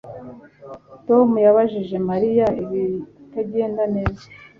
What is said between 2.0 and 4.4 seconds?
Mariya ibitagenda neza